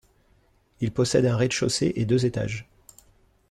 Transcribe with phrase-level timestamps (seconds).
[0.79, 2.67] Il possède un rez-de-chaussée et deux étages.